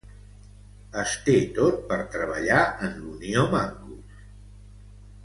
[1.01, 4.17] Es té tot per treballar en l'Unio Mancus.